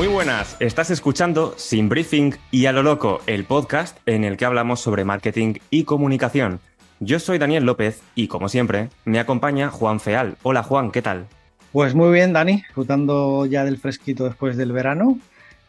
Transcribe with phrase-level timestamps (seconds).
[0.00, 4.46] Muy buenas, estás escuchando Sin Briefing y a lo loco, el podcast en el que
[4.46, 6.58] hablamos sobre marketing y comunicación.
[7.00, 10.38] Yo soy Daniel López y como siempre me acompaña Juan Feal.
[10.42, 11.26] Hola Juan, ¿qué tal?
[11.70, 15.18] Pues muy bien, Dani, disfrutando ya del fresquito después del verano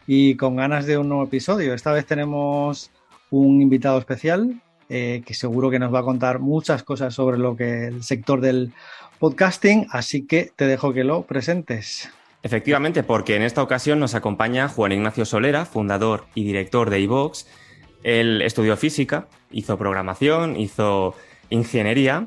[0.06, 1.74] y con ganas de un nuevo episodio.
[1.74, 2.90] Esta vez tenemos
[3.28, 7.54] un invitado especial eh, que seguro que nos va a contar muchas cosas sobre lo
[7.54, 8.72] que el sector del
[9.18, 12.10] podcasting, así que te dejo que lo presentes.
[12.42, 17.46] Efectivamente, porque en esta ocasión nos acompaña Juan Ignacio Solera, fundador y director de iVox.
[18.02, 21.14] Él estudió física, hizo programación, hizo
[21.50, 22.26] ingeniería,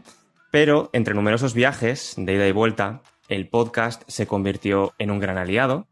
[0.51, 5.37] pero entre numerosos viajes de ida y vuelta, el podcast se convirtió en un gran
[5.37, 5.87] aliado.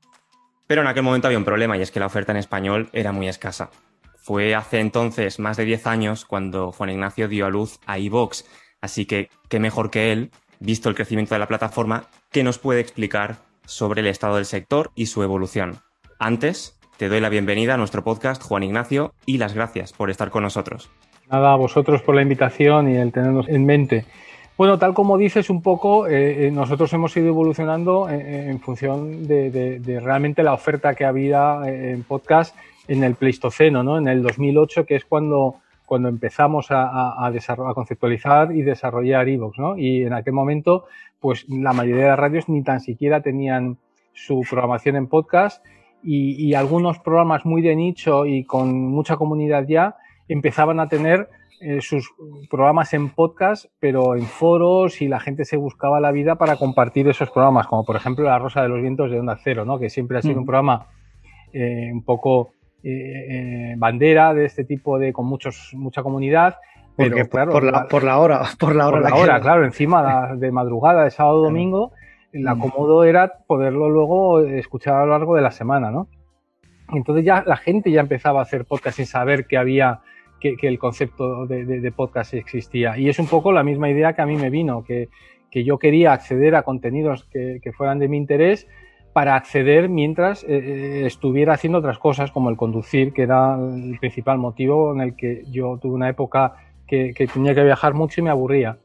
[0.68, 3.12] Pero en aquel momento había un problema y es que la oferta en español era
[3.12, 3.72] muy escasa.
[4.16, 8.46] Fue hace entonces más de 10 años cuando Juan Ignacio dio a luz a iVox,
[8.80, 12.80] así que qué mejor que él, visto el crecimiento de la plataforma, que nos puede
[12.80, 15.78] explicar sobre el estado del sector y su evolución.
[16.20, 20.30] Antes, te doy la bienvenida a nuestro podcast, Juan Ignacio, y las gracias por estar
[20.30, 20.90] con nosotros.
[21.32, 24.06] Nada, a vosotros por la invitación y el tenernos en mente.
[24.56, 30.00] Bueno, tal como dices un poco, eh, eh, nosotros hemos ido evolucionando en, función de,
[30.04, 32.56] realmente la oferta que había eh, en podcast
[32.88, 33.98] en el Pleistoceno, ¿no?
[33.98, 35.56] En el 2008, que es cuando,
[35.86, 39.76] cuando empezamos a, a, conceptualizar y desarrollar Evox, ¿no?
[39.76, 40.86] Y en aquel momento
[41.24, 43.78] pues la mayoría de las radios ni tan siquiera tenían
[44.12, 45.66] su programación en podcast
[46.04, 49.96] y, algunos programas muy de nicho y con mucha comunidad ya
[50.28, 51.30] empezaban a tener
[51.62, 52.14] eh, sus
[52.50, 57.08] programas en podcast, pero en foros y la gente se buscaba la vida para compartir
[57.08, 59.80] esos programas, como por ejemplo La Rosa de los Vientos de Onda Cero, ¿no?
[59.80, 60.46] que siempre ha sido un mm.
[60.46, 60.88] programa
[61.54, 62.52] eh, un poco
[62.84, 66.58] eh, bandera de este tipo de con muchos mucha comunidad
[66.96, 69.02] pero claro, por la, por la hora, por la hora.
[69.02, 71.92] Por la hora, claro, encima de madrugada, de sábado domingo,
[72.32, 76.08] la cómodo era poderlo luego escuchar a lo largo de la semana, ¿no?
[76.92, 80.02] Entonces ya la gente ya empezaba a hacer podcast sin saber que había,
[80.40, 82.98] que, el concepto de, podcast existía.
[82.98, 85.10] Y es un poco la misma idea que a mí me vino, que,
[85.50, 88.68] que yo quería acceder a contenidos que, que, fueran de mi interés
[89.14, 93.98] para acceder mientras eh, eh, estuviera haciendo otras cosas, como el conducir, que era el
[94.00, 96.56] principal motivo en el que yo tuve una época
[96.88, 98.78] que, tenía que viajar mucho y me aburría.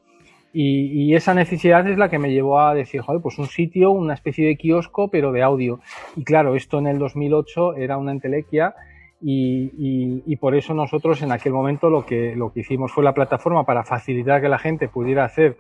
[0.53, 4.15] Y, esa necesidad es la que me llevó a decir, joder, pues un sitio, una
[4.15, 5.81] especie de kiosco, pero de audio.
[6.17, 8.75] Y claro, esto en el 2008 era una entelequia
[9.21, 13.65] y, por eso nosotros en aquel momento lo que, lo que hicimos fue la plataforma
[13.65, 15.57] para facilitar que la gente pudiera hacer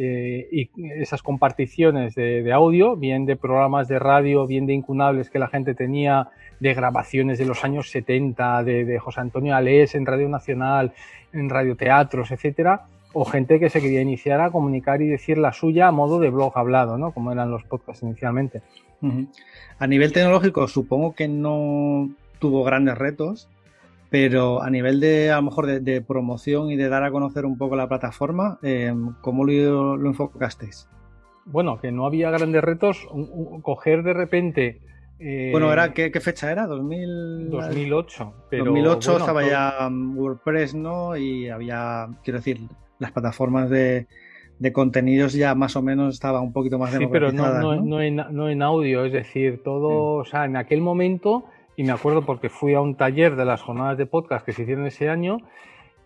[0.00, 0.70] eh, y
[1.00, 5.74] esas comparticiones de, audio, bien de programas de radio, bien de incunables que la gente
[5.74, 6.28] tenía,
[6.60, 10.92] de grabaciones de los años 70, de, de José Antonio Alés en Radio Nacional,
[11.32, 15.88] en radioteatros, etcétera, o gente que se quería iniciar a comunicar y decir la suya
[15.88, 17.12] a modo de blog hablado, ¿no?
[17.12, 18.62] Como eran los podcasts inicialmente.
[19.78, 23.48] A nivel tecnológico, supongo que no tuvo grandes retos,
[24.10, 27.56] pero a nivel de, a lo mejor, de, promoción y de dar a conocer un
[27.58, 30.88] poco la plataforma, eh, ¿cómo lo, lo, enfocasteis?
[31.44, 33.06] Bueno, que no había grandes retos.
[33.62, 34.80] coger de repente
[35.20, 36.66] eh, bueno, era ¿qué, fecha era?
[36.66, 37.50] 2000...
[37.50, 38.34] 2008.
[38.50, 41.16] Pero, 2008 estaba ya WordPress, ¿no?
[41.16, 42.60] Y había, quiero decir,
[42.98, 44.06] las plataformas de,
[44.72, 49.04] contenidos ya más o menos estaban un poquito más Sí, pero no, no, en, audio,
[49.04, 51.44] es decir, todo, o sea, en aquel momento,
[51.76, 54.62] y me acuerdo porque fui a un taller de las jornadas de podcast que se
[54.62, 55.38] hicieron ese año,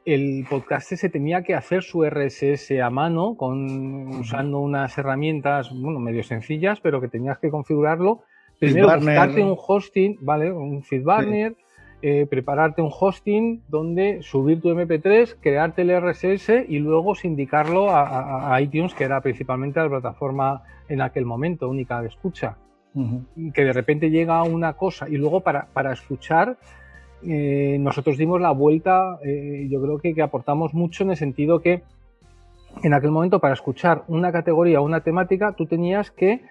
[0.04, 6.00] el podcast se tenía que hacer su RSS a mano con, usando unas herramientas, bueno,
[6.00, 8.24] medio sencillas, pero que tenías que configurarlo
[8.66, 10.52] Primero, buscarte un hosting, ¿vale?
[10.52, 11.56] Un feedburner,
[12.00, 18.56] eh, prepararte un hosting donde subir tu MP3, crearte el RSS y luego sindicarlo a,
[18.60, 22.56] iTunes, que era principalmente la plataforma en aquel momento, única de escucha.
[22.94, 26.56] Que de repente llega una cosa y luego para, para escuchar
[27.24, 31.60] eh, nosotros dimos la vuelta, eh, yo creo que, que, aportamos mucho en el sentido
[31.60, 31.82] que
[32.82, 36.42] en aquel momento para escuchar una categoría o una temática tú tenías que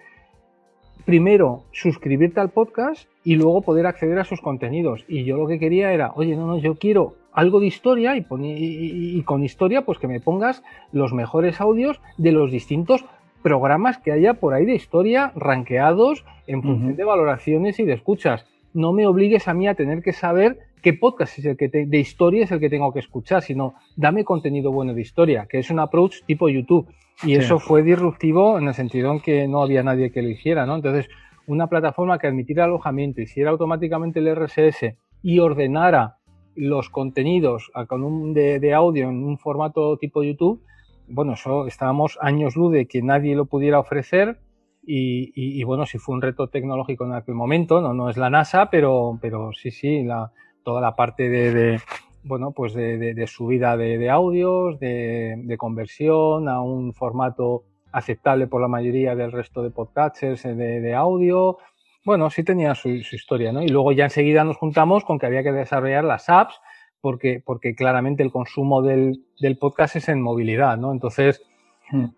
[1.04, 5.04] primero suscribirte al podcast y luego poder acceder a sus contenidos.
[5.08, 8.26] Y yo lo que quería era, oye, no, no, yo quiero algo de historia y,
[8.28, 10.62] y, con historia, pues que me pongas
[10.92, 13.04] los mejores audios de los distintos
[13.42, 18.46] programas que haya por ahí de historia ranqueados en función de valoraciones y de escuchas.
[18.74, 21.98] No me obligues a mí a tener que saber qué podcast es el que de
[21.98, 25.70] historia es el que tengo que escuchar, sino dame contenido bueno de historia, que es
[25.70, 26.88] un approach tipo YouTube.
[27.24, 30.66] Y eso fue disruptivo en el sentido en que no había nadie que lo hiciera,
[30.66, 30.74] ¿no?
[30.74, 31.08] Entonces,
[31.46, 36.16] una plataforma que admitiera alojamiento, hiciera automáticamente el RSS y ordenara
[36.54, 40.62] los contenidos con un de, audio en un formato tipo YouTube,
[41.08, 44.40] bueno, eso estábamos años luz de que nadie lo pudiera ofrecer
[44.84, 48.68] y, bueno, sí fue un reto tecnológico en aquel momento, no, no es la NASA,
[48.68, 50.32] pero, pero sí, sí, la,
[50.64, 51.80] toda la parte de,
[52.24, 59.14] bueno, pues de, subida de, audios, de, conversión a un formato aceptable por la mayoría
[59.14, 61.58] del resto de podcasters de, audio.
[62.04, 63.62] Bueno, sí tenía su, historia, ¿no?
[63.62, 66.60] Y luego ya enseguida nos juntamos con que había que desarrollar las apps
[67.00, 70.92] porque, porque claramente el consumo del, del podcast es en movilidad, ¿no?
[70.92, 71.42] Entonces.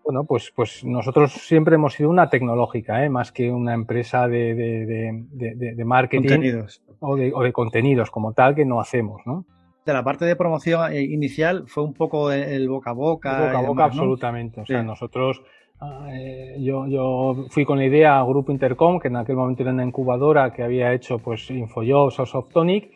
[0.03, 3.09] Bueno, pues, pues nosotros siempre hemos sido una tecnológica, ¿eh?
[3.09, 6.63] más que una empresa de, de, marketing
[6.99, 9.45] O, de, contenidos como tal que no hacemos, ¿no?
[9.85, 13.45] De la parte de promoción eh, inicial fue un poco el boca a boca.
[13.45, 14.61] boca a boca, absolutamente.
[14.61, 15.43] O sea, nosotros,
[15.79, 19.61] ah, eh, yo, yo fui con la idea a Grupo Intercom, que en aquel momento
[19.61, 22.89] era una incubadora que había hecho pues Infojobs o Softonic,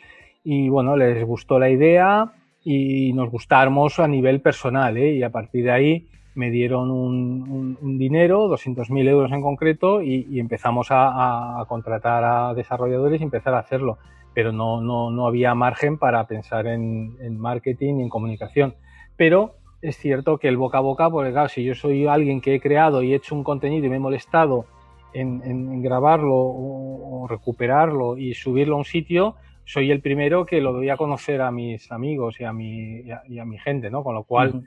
[0.43, 2.31] y bueno, les gustó la idea
[2.63, 5.13] y nos gustamos a nivel personal, ¿eh?
[5.13, 6.07] y a partir de ahí
[6.39, 13.25] me dieron un, dinero, 200.000 euros en concreto, y, empezamos a, contratar a desarrolladores y
[13.25, 13.97] empezar a hacerlo.
[14.33, 18.75] Pero no, no, no había margen para pensar en, marketing y en comunicación.
[19.17, 22.55] Pero es cierto que el boca a boca, porque claro, si yo soy alguien que
[22.55, 24.65] he creado y he hecho un contenido y me he molestado
[25.13, 29.35] en, grabarlo o, recuperarlo y subirlo a un sitio,
[29.65, 33.39] soy el primero que lo doy a conocer a mis amigos y a mi, y
[33.39, 34.03] a, mi gente, ¿no?
[34.03, 34.63] Con lo cual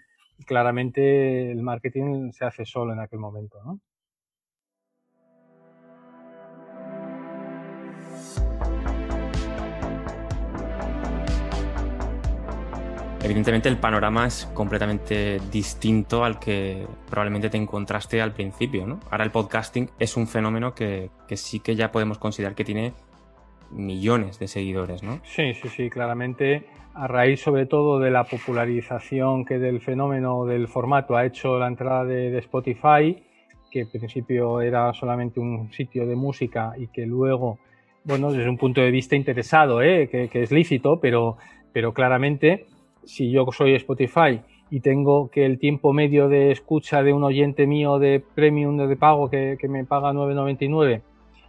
[0.47, 3.81] claramente el marketing se hace solo en aquel momento, ¿no?
[13.25, 18.99] Evidentemente el panorama es completamente distinto al que probablemente te encontraste al principio, ¿no?
[19.13, 22.95] Ahora el podcasting es un fenómeno que, que sí que ya podemos considerar que tiene
[23.73, 25.21] millones de seguidores, ¿no?
[25.25, 26.65] Sí, sí, sí, claramente
[26.95, 31.69] a raíz sobre todo de la popularización que del fenómeno del formato ha hecho la
[31.69, 33.23] entrada de, Spotify,
[33.71, 37.59] que en principio era solamente un sitio de música y que luego,
[38.05, 40.09] bueno, desde un punto de vista interesado, ¿eh?
[40.09, 41.39] que, es lícito, pero,
[41.73, 42.67] pero claramente
[43.05, 44.41] si yo soy Spotify
[44.71, 48.97] y tengo que el tiempo medio de escucha de un oyente mío de premium de
[48.97, 51.03] pago que, me paga 9,99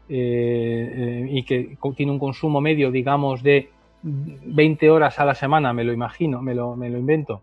[0.10, 3.70] eh, eh, y que tiene un consumo medio, digamos, de
[4.04, 7.42] 20 horas a la semana, me lo imagino, me lo, me lo invento,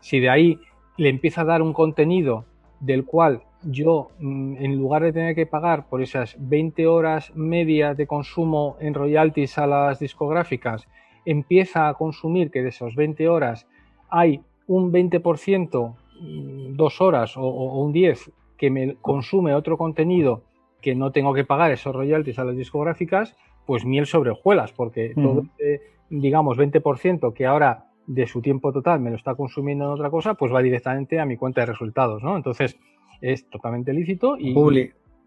[0.00, 0.58] si de ahí
[0.96, 2.44] le empieza a dar un contenido
[2.80, 7.96] del cual yo, mm, en lugar de tener que pagar por esas 20 horas medias
[7.96, 10.86] de consumo en royalties a las discográficas,
[11.24, 13.66] empieza a consumir que de esas 20 horas
[14.08, 20.42] hay un 20%, mm, dos horas o, un 10 que me consume otro contenido
[20.80, 23.36] que no tengo que pagar esos royalties a las discográficas,
[23.66, 29.00] pues miel sobre hojuelas, porque todo este digamos, 20% que ahora de su tiempo total
[29.00, 32.22] me lo está consumiendo en otra cosa, pues va directamente a mi cuenta de resultados,
[32.22, 32.36] ¿no?
[32.36, 32.78] Entonces
[33.20, 34.54] es totalmente lícito y,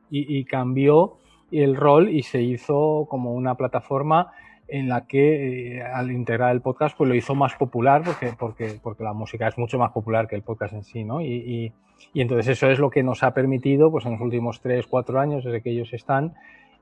[0.09, 1.18] y, cambió
[1.51, 4.31] el rol y se hizo como una plataforma
[4.68, 8.80] en la que eh, al integrar el podcast pues lo hizo más popular porque, porque,
[8.81, 11.21] porque la música es mucho más popular que el podcast en sí, ¿no?
[11.21, 11.74] Y,
[12.13, 15.19] y, entonces eso es lo que nos ha permitido pues en los últimos 3, 4
[15.19, 16.33] años desde que ellos están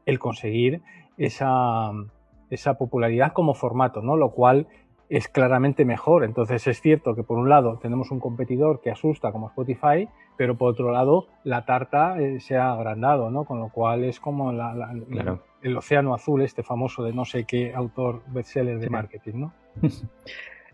[0.06, 0.81] el conseguir
[1.18, 1.92] esa,
[2.50, 4.18] esa popularidad como formato, ¿no?
[4.18, 4.68] Lo cual
[5.10, 6.24] es claramente mejor.
[6.24, 10.55] Entonces es cierto que por un lado tenemos un competidor que asusta como Spotify, pero
[10.55, 13.44] por otro lado la tarta eh, se ha agrandado, ¿no?
[13.44, 18.22] Con lo cual es como el, océano azul, este famoso de no sé qué autor
[18.27, 19.53] bestseller de marketing, ¿no?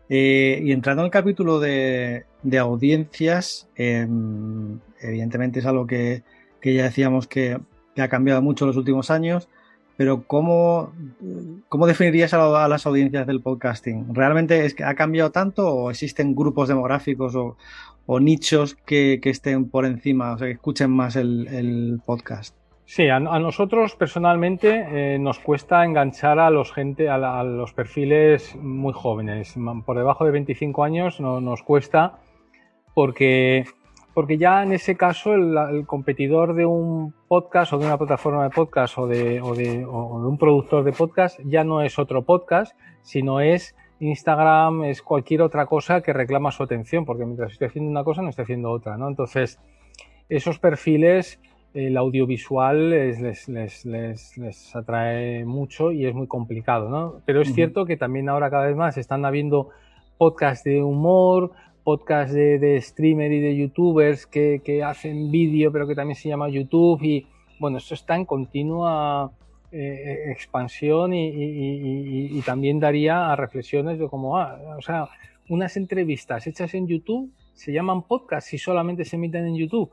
[0.10, 2.26] Eh, y entrando en el capítulo de,
[2.60, 6.24] audiencias, em, evidentemente es algo que,
[6.64, 7.60] ya decíamos que,
[7.96, 9.48] que, ha cambiado mucho en los últimos años
[9.98, 10.94] pero ¿cómo,
[11.70, 14.14] cómo definirías a, las audiencias del podcasting?
[14.14, 19.86] ¿Realmente es que ha cambiado tanto o existen grupos demográficos o, nichos que, estén por
[19.86, 22.56] encima, o sea, que escuchen más el, podcast?
[22.88, 28.94] Sí, a, nosotros personalmente eh, nos cuesta enganchar a los gente, a, los perfiles muy
[28.94, 29.56] jóvenes.
[29.86, 32.20] Por debajo de 25 años no, nos cuesta
[32.94, 33.66] porque
[34.14, 38.50] porque ya en ese caso el, competidor de un podcast o de una plataforma de
[38.50, 43.42] podcast o de, o, de, un productor de podcast ya no es otro podcast, sino
[43.42, 48.06] es Instagram, es cualquier otra cosa que reclama su atención, porque mientras estoy haciendo una
[48.06, 49.10] cosa no estoy haciendo otra, ¿no?
[49.10, 49.60] Entonces,
[50.30, 51.42] esos perfiles,
[51.76, 57.22] el audiovisual les, les, les, les atrae mucho y es muy complicado, ¿no?
[57.26, 59.70] Pero es cierto que también ahora cada vez más están habiendo
[60.18, 61.52] podcasts de humor,
[61.84, 66.30] podcast de, de streamer y de youtubers que, que hacen vídeo, pero que también se
[66.30, 67.04] llama YouTube.
[67.04, 67.28] Y
[67.60, 69.34] bueno, esto está en continua
[69.72, 75.10] eh, expansión y, y, y, también daría a reflexiones de cómo, ah, o sea,
[75.50, 79.92] unas entrevistas hechas en YouTube se llaman podcast si solamente se emiten en YouTube.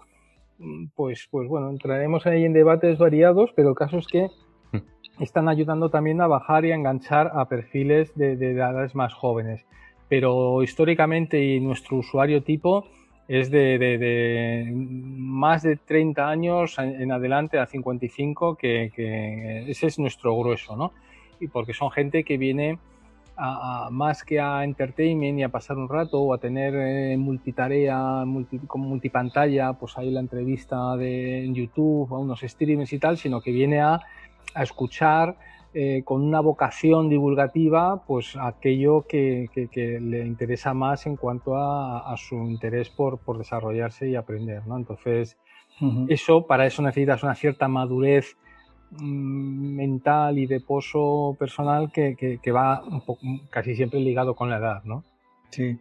[0.94, 4.28] Pues, pues bueno, entraremos ahí en debates variados, pero el caso es que
[4.72, 5.22] mm.
[5.22, 9.64] están ayudando también a bajar y a enganchar a perfiles de, edades más jóvenes.
[10.08, 12.86] Pero históricamente y nuestro usuario tipo
[13.28, 20.36] es de, más de 30 años en adelante a 55, que, que ese es nuestro
[20.36, 20.92] grueso, ¿no?
[21.40, 22.78] Y porque son gente que viene
[23.90, 28.58] más que a entertainment y a pasar un rato o a tener eh, multitarea, multi,
[28.60, 33.50] con multipantalla, pues hay la entrevista de YouTube, a unos streamers y tal, sino que
[33.50, 34.00] viene a,
[34.54, 35.36] a escuchar
[35.74, 42.12] eh, con una vocación divulgativa, pues aquello que, que, le interesa más en cuanto a,
[42.12, 44.76] a su interés por, por, desarrollarse y aprender, ¿no?
[44.76, 45.38] Entonces,
[46.08, 48.36] eso, para eso necesitas una cierta madurez
[49.00, 52.82] mental y de pozo personal que, que, va
[53.50, 55.04] casi siempre ligado con la edad, ¿no?
[55.50, 55.78] Sí,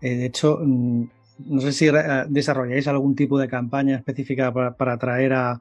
[0.00, 1.04] eh, de hecho, mm,
[1.46, 1.88] no sé si
[2.28, 5.60] desarrolláis algún tipo de campaña específica para, atraer a,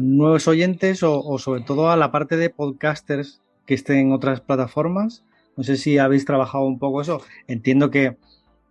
[0.00, 5.24] nuevos oyentes o, sobre todo a la parte de podcasters que estén en otras plataformas.
[5.56, 7.22] No sé si habéis trabajado un poco eso.
[7.48, 8.16] Entiendo que,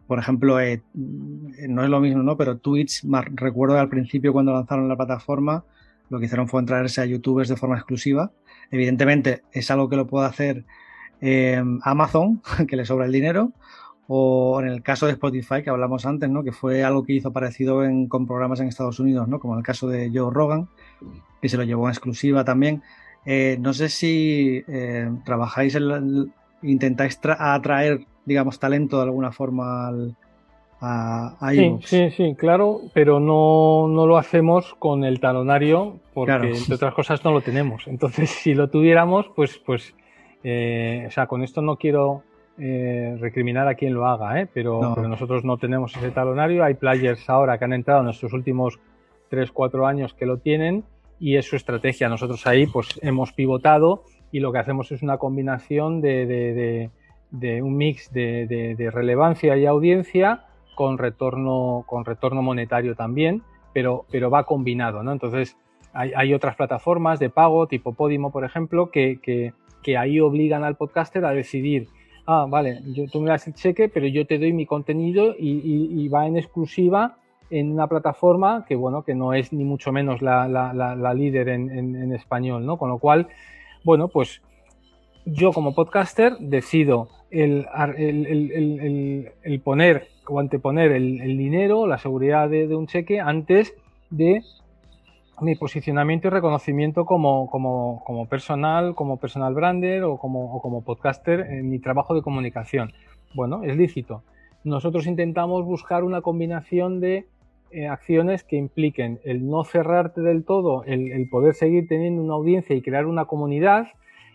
[0.07, 2.38] por ejemplo, eh, no es lo mismo, ¿no?
[2.38, 3.03] Pero Twitch,
[3.34, 5.65] recuerdo al principio cuando lanzaron la plataforma,
[6.09, 8.31] lo que hicieron fue entrarse a youtubers de forma exclusiva.
[8.71, 10.65] Evidentemente es algo que lo puede hacer
[11.21, 13.51] eh, Amazon, que le sobra el dinero,
[14.07, 16.43] o en el caso de Spotify que hablamos antes, ¿no?
[16.43, 19.39] que fue algo que hizo parecido en, con programas en Estados Unidos, ¿no?
[19.39, 20.69] como en el caso de Joe Rogan,
[21.41, 22.83] que se lo llevó en exclusiva también.
[23.25, 30.15] Eh, no sé si eh, trabajáis, en, intentáis atraer, digamos, talento de alguna forma al,
[31.50, 36.93] sí, sí, sí, claro, pero no, no, lo hacemos con el talonario porque, entre otras
[36.93, 37.88] cosas, no lo tenemos.
[37.88, 39.96] Entonces, si lo tuviéramos, pues, pues,
[40.43, 42.24] eh, o sea, con esto no quiero
[42.60, 44.48] eh, recriminar a quien lo haga, ¿eh?
[44.53, 46.63] pero, nosotros no tenemos ese talonario.
[46.63, 48.79] Hay players ahora que han entrado en estos últimos
[49.29, 50.84] 3, 4 años que lo tienen
[51.19, 52.10] y es su estrategia.
[52.10, 56.89] Nosotros ahí, pues, hemos pivotado y lo que hacemos es una combinación de, de,
[57.31, 60.46] de un mix de, relevancia y audiencia
[60.77, 63.41] con retorno, con retorno monetario también,
[63.74, 65.12] pero, pero va combinado, ¿no?
[65.12, 65.57] Entonces,
[65.91, 70.63] hay, hay otras plataformas de pago, tipo Podimo, por ejemplo, que, que, que, ahí obligan
[70.63, 71.88] al podcaster a decidir,
[72.27, 76.07] ah, vale, yo, tú me das el cheque, pero yo te doy mi contenido y,
[76.10, 77.17] va en exclusiva
[77.50, 81.72] en una plataforma que, bueno, que no es ni mucho menos la, la, líder en,
[81.72, 82.77] en, español, ¿no?
[82.77, 83.29] Con lo cual,
[83.84, 84.43] bueno, pues
[85.25, 87.65] yo como podcaster decido el,
[87.98, 93.75] el, el poner o anteponer el, dinero, la seguridad de, un cheque antes
[94.10, 94.41] de
[95.41, 101.69] mi posicionamiento y reconocimiento como, como, personal, como personal brander o como, como podcaster en
[101.69, 102.91] mi trabajo de comunicación.
[103.36, 104.24] Bueno, es lícito.
[104.63, 107.27] Nosotros intentamos buscar una combinación de
[107.72, 112.34] eh, acciones que impliquen el no cerrarte del todo, el, el, poder seguir teniendo una
[112.34, 113.88] audiencia y crear una comunidad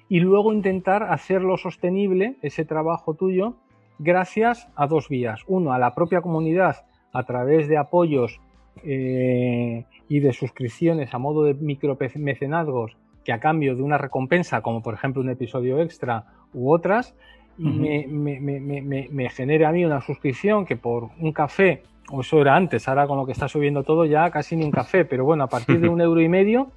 [0.09, 3.57] y luego intentar hacerlo sostenible, ese trabajo tuyo,
[4.03, 5.41] gracias a dos vías.
[5.47, 8.41] Uno, a la propia comunidad a través de apoyos
[8.85, 14.83] eh, y de suscripciones a modo de micromecenazgos que a cambio de una recompensa, como
[14.83, 17.15] por ejemplo un episodio extra u otras,
[17.57, 22.89] me, me, genere a mí una suscripción que por un café, o eso era antes,
[22.89, 25.49] ahora con lo que está subiendo todo ya casi ni un café, pero bueno, a
[25.49, 26.69] partir de un euro y medio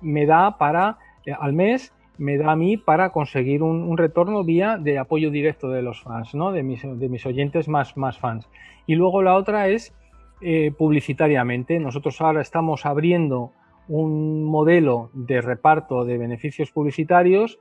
[0.00, 4.76] me da para eh, al mes me da a mí para conseguir un, retorno vía
[4.76, 6.52] de apoyo directo de los fans, ¿no?
[6.52, 8.48] de, mis, oyentes más, más fans.
[8.86, 9.94] Y luego la otra es
[10.40, 11.78] eh, publicitariamente.
[11.78, 13.52] Nosotros ahora estamos abriendo
[13.86, 17.58] un modelo de reparto de beneficios publicitarios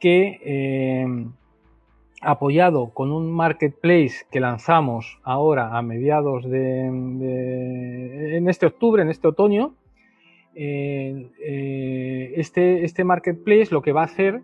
[0.00, 1.06] que, eh,
[2.22, 9.10] apoyado con un marketplace que lanzamos ahora a mediados de, de, en este octubre, en
[9.10, 9.74] este otoño,
[10.56, 14.42] eh, este, este marketplace lo que va a hacer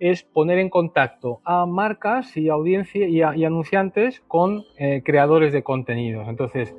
[0.00, 6.28] es poner en contacto a marcas y audiencia y, anunciantes con eh, creadores de contenidos.
[6.28, 6.74] Entonces,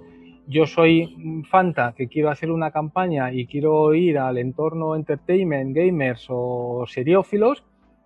[0.47, 6.27] yo soy Fanta que quiero hacer una campaña y quiero ir al entorno entertainment, gamers
[6.29, 7.63] o seriófilos,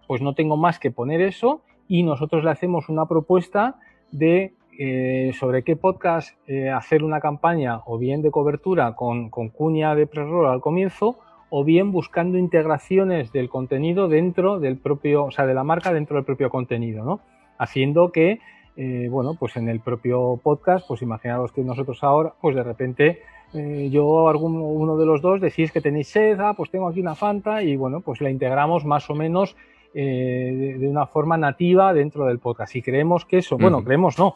[0.08, 3.76] pues no tengo más que poner eso y nosotros le hacemos una propuesta
[4.12, 9.94] de eh, sobre qué podcast eh, hacer una campaña o bien de cobertura con, cuña
[9.94, 11.20] de pre-roll al comienzo
[11.52, 16.16] o bien buscando integraciones del contenido dentro del propio, o sea, de la marca dentro
[16.16, 17.20] del propio contenido, ¿no?
[17.60, 18.40] Haciendo que,
[18.76, 23.20] eh, bueno, pues en el propio podcast, pues imaginaros que nosotros ahora, pues de repente
[23.54, 27.14] yo, algún, uno de los dos, decís que tenéis sed, ah, pues tengo aquí una
[27.14, 29.56] Fanta y bueno, pues la integramos más o menos
[29.94, 32.76] de, una forma nativa dentro del podcast.
[32.76, 34.34] Y creemos que eso, bueno, creemos no,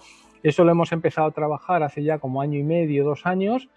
[0.50, 3.70] eso lo hemos empezado a trabajar hace ya como año y medio, dos años,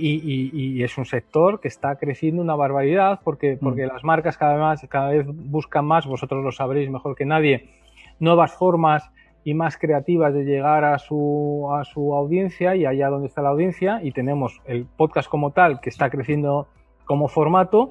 [0.00, 3.58] y, es un sector que está creciendo una barbaridad porque, mm.
[3.58, 7.68] porque las marcas cada vez, cada vez buscan más, vosotros lo sabréis mejor que nadie,
[8.20, 9.10] nuevas formas
[9.44, 13.48] y más creativas de llegar a su, a su audiencia y allá donde está la
[13.48, 16.68] audiencia y tenemos el podcast como tal que está creciendo
[17.04, 17.90] como formato,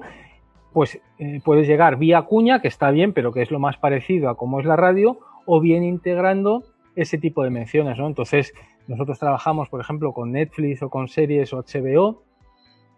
[0.72, 4.28] pues eh, puedes llegar vía cuña, que está bien, pero que es lo más parecido
[4.28, 6.62] a cómo es la radio, o bien integrando
[7.00, 8.06] ese tipo de menciones, ¿no?
[8.06, 8.52] Entonces,
[8.88, 12.22] nosotros trabajamos, por ejemplo, con Netflix o con series o HBO,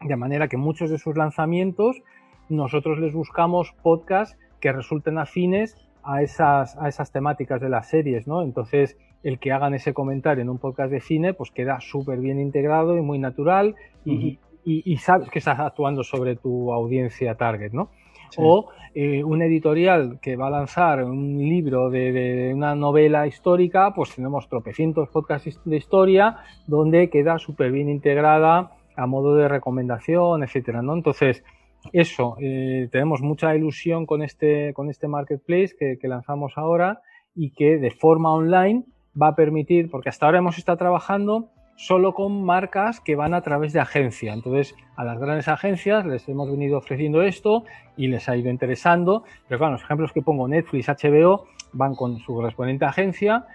[0.01, 2.03] de manera que muchos de sus lanzamientos
[2.49, 8.27] nosotros les buscamos podcasts que resulten afines a esas, a esas temáticas de las series,
[8.27, 8.43] ¿no?
[8.43, 12.41] Entonces, el que hagan ese comentario en un podcast de cine, pues queda súper bien
[12.41, 17.91] integrado y muy natural y, y, sabes que estás actuando sobre tu audiencia target, ¿no?
[18.37, 24.15] O eh, un editorial que va a lanzar un libro de, una novela histórica, pues
[24.15, 30.83] tenemos tropecientos podcasts de historia donde queda súper bien integrada a modo de recomendación, etcétera,
[30.83, 30.95] ¿no?
[30.95, 31.45] Entonces,
[31.93, 37.01] eso, eh, tenemos mucha ilusión con este, con este marketplace que lanzamos ahora
[37.35, 38.85] y que de forma online
[39.21, 41.49] va a permitir, porque hasta ahora hemos estado trabajando
[41.81, 44.35] solo con marcas que van a través de agencia.
[44.35, 47.65] Entonces, a las grandes agencias les hemos venido ofreciendo esto
[47.97, 49.25] y les ha ido interesando.
[49.49, 53.47] Pero claro, los ejemplos que pongo, Netflix, HBO, van con su correspondiente agencia,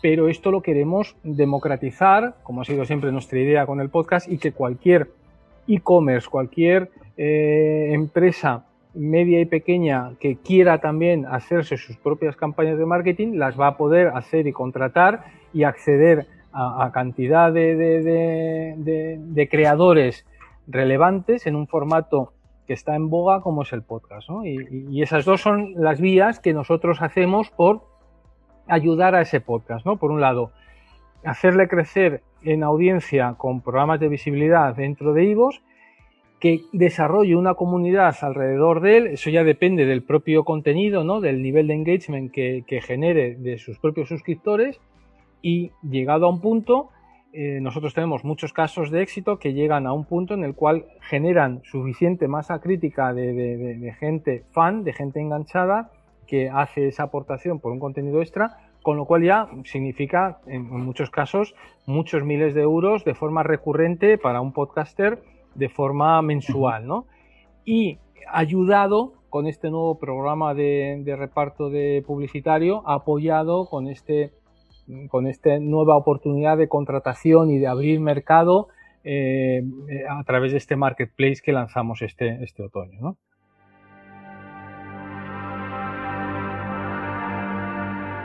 [0.00, 4.38] pero esto lo queremos democratizar, como ha sido siempre nuestra idea con el podcast, y
[4.38, 5.10] que cualquier
[5.68, 8.64] e-commerce, cualquier eh, empresa
[8.94, 13.76] media y pequeña que quiera también hacerse sus propias campañas de marketing, las va a
[13.76, 18.78] poder hacer y contratar y acceder a, cantidad de,
[19.50, 20.24] creadores
[20.66, 22.32] relevantes en un formato
[22.66, 24.28] que está en boga como es el podcast.
[24.44, 27.82] Y, esas dos son las vías que nosotros hacemos por
[28.68, 29.84] ayudar a ese podcast.
[29.84, 29.96] ¿no?
[29.96, 30.52] Por un lado,
[31.24, 35.60] hacerle crecer en audiencia con programas de visibilidad dentro de IVOS,
[36.38, 41.22] que desarrolle una comunidad alrededor de él, eso ya depende del propio contenido, ¿no?
[41.22, 44.78] del nivel de engagement que genere de sus propios suscriptores,
[45.44, 46.88] y llegado a un punto,
[47.34, 50.86] eh, nosotros tenemos muchos casos de éxito que llegan a un punto en el cual
[51.02, 55.90] generan suficiente masa crítica de, gente fan, de gente enganchada,
[56.26, 61.10] que hace esa aportación por un contenido extra, con lo cual ya significa, en, muchos
[61.10, 61.54] casos,
[61.84, 65.22] muchos miles de euros de forma recurrente para un podcaster
[65.54, 67.04] de forma mensual, ¿no?
[67.66, 67.98] Y
[68.32, 74.32] ayudado con este nuevo programa de, de reparto de publicitario, apoyado con este
[75.08, 78.68] con esta nueva oportunidad de contratación y de abrir mercado
[79.02, 79.62] eh,
[80.08, 83.16] a través de este marketplace que lanzamos este, este otoño.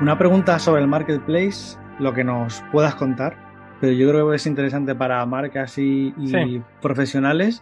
[0.02, 3.36] Una pregunta sobre el marketplace, lo que nos puedas contar,
[3.82, 6.14] pero yo creo que es interesante para marcas y,
[6.82, 7.62] profesionales.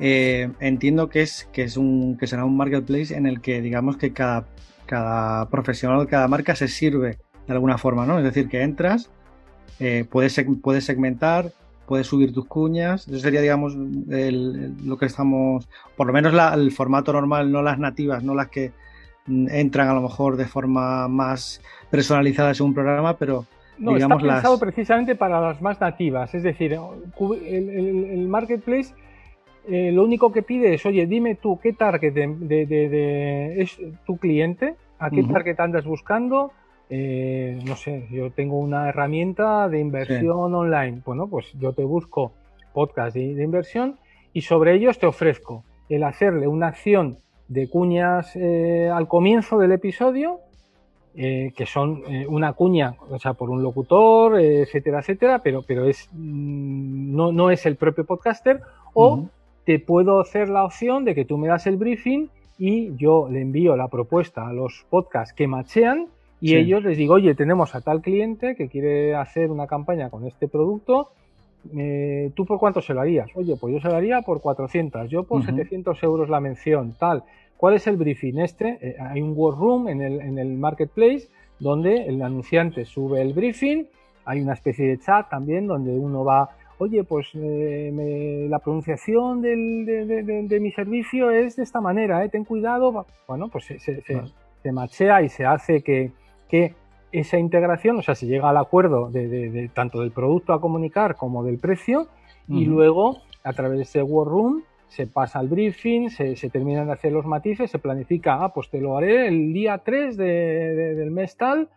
[0.00, 3.98] Eh, entiendo que es, que es un que será un marketplace en el que digamos
[3.98, 4.46] que cada,
[4.86, 8.18] cada profesional, cada marca se sirve de alguna forma, ¿no?
[8.18, 9.10] Es decir, que entras,
[9.80, 11.52] eh, puedes, puedes segmentar,
[11.86, 13.06] puedes subir tus cuñas.
[13.08, 18.22] Eso sería, digamos, lo que estamos, por lo menos el formato normal, no las nativas,
[18.22, 18.72] no las que
[19.26, 23.46] mm, entran a lo mejor de forma más personalizada un programa, pero
[23.78, 26.34] no, digamos está pensado precisamente para las más nativas.
[26.34, 28.94] Es decir, el, marketplace
[29.68, 34.76] eh, lo único que pide es, oye, dime tú qué target de, es tu cliente,
[34.98, 36.52] a qué target andas buscando,
[36.90, 41.00] eh, no sé, yo tengo una herramienta de inversión online.
[41.04, 42.32] Bueno, pues yo te busco
[42.72, 43.96] podcast de, inversión
[44.32, 47.18] y sobre ellos te ofrezco el hacerle una acción
[47.48, 50.40] de cuñas eh, al comienzo del episodio,
[51.14, 56.08] eh, que son una cuña, o sea, por un locutor, etcétera, etcétera, pero, pero es,
[56.12, 58.60] mm, no, no es el propio podcaster,
[58.94, 59.28] o
[59.64, 63.40] te puedo hacer la opción de que tú me das el briefing y yo le
[63.40, 66.08] envío la propuesta a los podcasts que machean
[66.40, 70.26] y ellos les digo, oye, tenemos a tal cliente que quiere hacer una campaña con
[70.26, 71.10] este producto,
[71.76, 73.30] eh, ¿tú por cuánto se lo harías?
[73.34, 77.24] Oye, pues yo se lo haría por 400, yo por 700 euros la mención, tal.
[77.56, 78.38] ¿Cuál es el briefing?
[78.40, 83.32] Este, eh, hay un workroom en el, en el marketplace donde el anunciante sube el
[83.32, 83.86] briefing,
[84.26, 89.86] hay una especie de chat también donde uno va, oye, pues eh, la pronunciación del,
[89.86, 93.06] de, mi servicio es de esta manera, ten cuidado.
[93.26, 96.10] Bueno, pues se, se machea y se hace que,
[96.54, 96.72] que
[97.10, 101.42] esa integración, o sea, se llega al acuerdo de, tanto del producto a comunicar como
[101.42, 102.06] del precio
[102.46, 106.92] y luego a través de ese War Room se pasa al briefing, se, terminan de
[106.92, 111.36] hacer los matices, se planifica, ah, pues te lo haré el día 3 del mes
[111.36, 111.70] tal,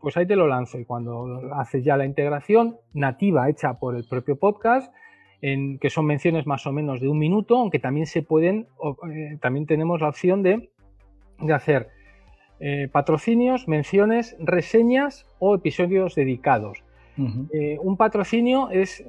[0.00, 4.04] pues ahí te lo lanzo y cuando haces ya la integración nativa hecha por el
[4.08, 4.90] propio podcast,
[5.42, 8.68] en, que son menciones más o menos de un minuto, aunque también se pueden,
[9.12, 10.70] eh, también tenemos la opción de,
[11.52, 11.90] hacer
[12.60, 16.82] eh, patrocinios, menciones, reseñas o episodios dedicados.
[17.16, 19.04] un patrocinio es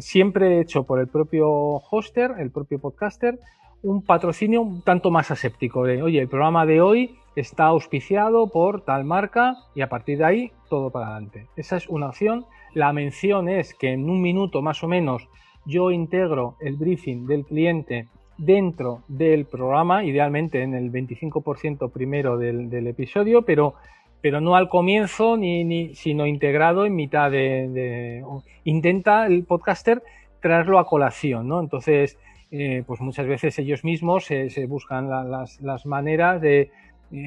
[0.00, 1.48] siempre hecho por el propio
[1.90, 3.38] hoster, el propio podcaster,
[3.82, 8.82] un patrocinio un tanto más aséptico de, oye, el programa de hoy está auspiciado por
[8.82, 11.46] tal marca y a partir de ahí todo para adelante.
[11.56, 12.46] Esa es una opción.
[12.74, 15.28] La mención es que en un minuto más o menos
[15.64, 22.86] yo integro el briefing del cliente dentro del programa, idealmente en el 25% primero del,
[22.86, 23.74] episodio, pero,
[24.20, 28.24] pero no al comienzo, ni, ni, sino integrado en mitad de,
[28.64, 30.02] Intenta el podcaster
[30.40, 31.60] traerlo a colación, ¿no?
[31.60, 32.18] Entonces,
[32.50, 36.70] eh, pues muchas veces ellos mismos se, buscan las, las, maneras de,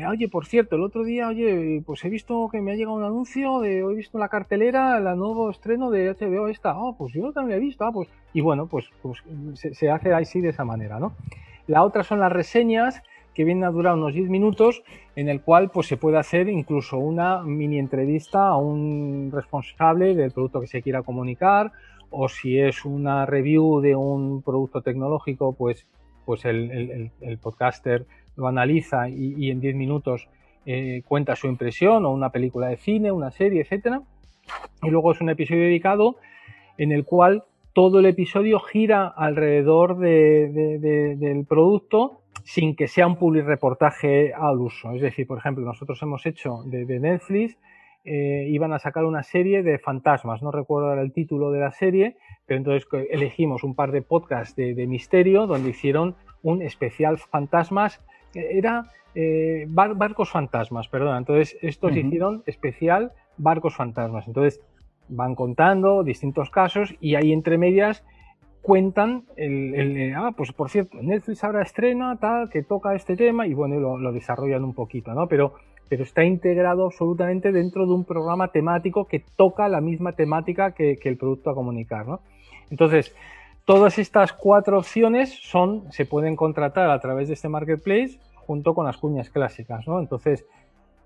[0.09, 3.03] oye, por cierto, el otro día, oye, pues he visto que me ha llegado un
[3.03, 7.31] anuncio de, he visto la cartelera, el nuevo estreno de HBO esta, oh, pues yo
[7.31, 10.65] también lo he visto, ah, pues, y bueno, pues, pues se, hace así de esa
[10.65, 11.13] manera, ¿no?
[11.67, 13.03] La otra son las reseñas,
[13.35, 14.81] que vienen a durar unos 10 minutos,
[15.15, 20.31] en el cual pues se puede hacer incluso una mini entrevista a un responsable del
[20.31, 21.73] producto que se quiera comunicar,
[22.09, 25.85] o si es una review de un producto tecnológico, pues,
[26.25, 30.27] pues el, el podcaster lo analiza y, en 10 minutos
[30.65, 33.99] eh, cuenta su impresión o una película de cine, una serie, etc.
[34.83, 36.17] Y luego es un episodio dedicado
[36.77, 37.43] en el cual
[37.73, 44.91] todo el episodio gira alrededor del producto sin que sea un public reportaje al uso.
[44.91, 47.57] Es decir, por ejemplo, nosotros hemos hecho de, Netflix,
[48.05, 52.17] eh, iban a sacar una serie de fantasmas, no recuerdo el título de la serie,
[52.45, 58.01] pero entonces elegimos un par de podcasts de misterio donde hicieron un especial fantasmas
[58.35, 61.17] era eh, barcos fantasmas, perdón.
[61.17, 64.27] Entonces, estos hicieron especial barcos fantasmas.
[64.27, 64.61] Entonces,
[65.07, 68.03] van contando distintos casos y ahí entre medias
[68.61, 73.53] cuentan el, ah, pues por cierto, Netflix ahora estrena tal, que toca este tema y
[73.53, 75.27] bueno, lo, desarrollan un poquito, ¿no?
[75.27, 75.53] Pero,
[75.87, 80.97] pero está integrado absolutamente dentro de un programa temático que toca la misma temática que,
[80.97, 82.21] que el producto a comunicar, ¿no?
[82.71, 83.15] Entonces,
[83.65, 88.85] Todas estas cuatro opciones son, se pueden contratar a través de este marketplace junto con
[88.85, 89.99] las cuñas clásicas, ¿no?
[89.99, 90.45] Entonces,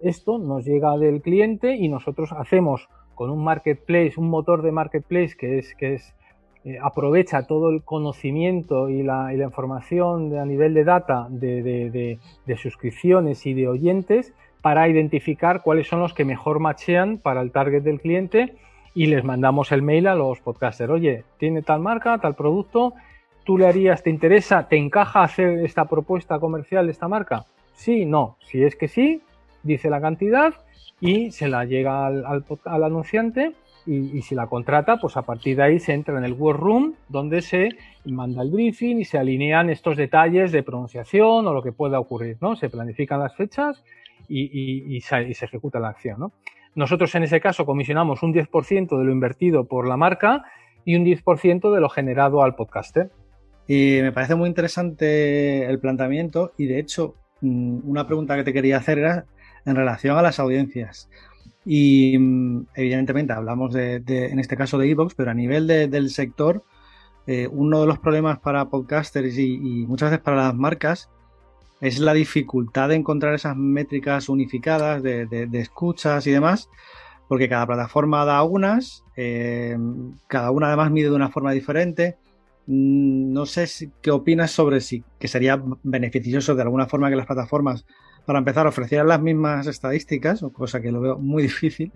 [0.02, 5.36] esto nos llega del cliente y nosotros hacemos con un marketplace, un motor de marketplace
[5.38, 6.14] que es, que es
[6.66, 12.20] eh, aprovecha todo el conocimiento y la, información a nivel de data de,
[12.62, 17.84] suscripciones y de oyentes para identificar cuáles son los que mejor machean para el target
[17.84, 18.58] del cliente
[18.94, 20.92] y les mandamos el mail a los podcasters.
[20.92, 22.94] Oye, tiene tal marca, tal producto,
[23.44, 27.46] tú le harías, te interesa, te encaja hacer esta propuesta comercial de esta marca.
[27.74, 28.38] Sí, no.
[28.42, 29.22] Si es que sí,
[29.64, 30.54] dice la cantidad
[31.00, 33.54] y se la llega al, al, anunciante
[33.86, 37.42] y, si la contrata, pues a partir de ahí se entra en el workroom donde
[37.42, 37.70] se
[38.06, 42.38] manda el briefing y se alinean estos detalles de pronunciación o lo que pueda ocurrir,
[42.40, 42.56] ¿no?
[42.56, 43.84] Se planifican las fechas
[44.28, 46.34] y, y se, se, ejecuta la acción, ¿no?
[46.76, 50.44] Nosotros en ese caso comisionamos un 10% de lo invertido por la marca
[50.86, 53.12] y un 10% de lo generado al podcaster.
[53.68, 58.54] Y me parece muy interesante el planteamiento y de hecho mm, una pregunta que te
[58.54, 59.26] quería hacer era
[59.66, 61.10] en relación a las audiencias.
[61.66, 66.64] Y mm, evidentemente hablamos de, en este caso de Evox, pero a nivel del sector,
[67.28, 71.10] eh, uno de los problemas para podcasters y, y, muchas veces para las marcas
[71.82, 76.70] es la dificultad de encontrar esas métricas unificadas de, escuchas y demás,
[77.28, 79.78] porque cada plataforma da unas, eh,
[80.28, 82.18] cada una además mide de una forma diferente.
[82.68, 87.16] Mm, no sé si, qué opinas sobre si que sería beneficioso de alguna forma que
[87.16, 87.86] las plataformas,
[88.26, 91.92] para empezar, ofrecieran las mismas estadísticas, cosa que lo veo muy difícil,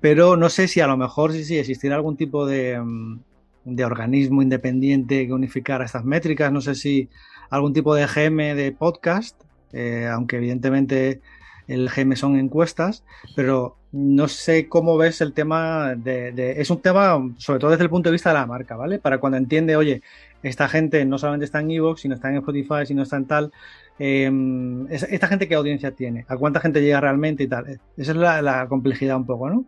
[0.00, 3.20] pero no sé si a lo mejor sí, sí existiera algún tipo de, mm,
[3.64, 6.52] de organismo independiente que unificara estas métricas.
[6.52, 7.08] No sé si
[7.50, 9.40] algún tipo de GM de podcast,
[9.72, 11.20] eh, aunque evidentemente
[11.66, 17.16] el GM son encuestas, pero no sé cómo ves el tema de, Es un tema,
[17.38, 18.98] sobre todo desde el punto de vista de la marca, ¿vale?
[18.98, 20.02] Para cuando entiende, oye,
[20.42, 23.52] esta gente no solamente está en Evox, sino está en Spotify, sino está en tal.
[23.98, 26.26] Em, ¿Esta gente qué audiencia tiene?
[26.28, 27.80] ¿A cuánta gente llega realmente y tal?
[27.96, 29.64] Esa es la, la complejidad un poco, ¿no?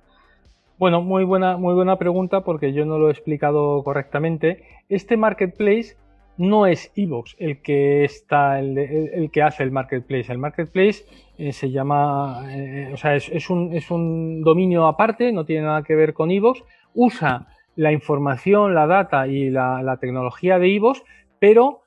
[0.79, 4.63] Bueno, muy buena, muy buena pregunta porque yo no lo he explicado correctamente.
[4.91, 5.97] Este marketplace
[6.37, 10.31] no es Evox el que está el, que hace el marketplace.
[10.31, 11.07] El marketplace
[11.39, 15.83] eh, se llama, eh, o sea, es, un, es, un, dominio aparte, no tiene nada
[15.83, 16.63] que ver con Evox.
[16.95, 21.03] Usa la información, la data y la, tecnología de Evox,
[21.39, 21.81] pero